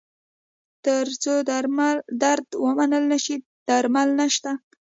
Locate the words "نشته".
4.19-4.51